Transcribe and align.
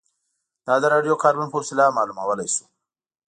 دا 0.65 0.75
د 0.81 0.85
راډیو 0.93 1.21
کاربن 1.23 1.47
په 1.51 1.57
وسیله 1.61 1.95
معلومولای 1.97 2.47
شو 2.53 2.65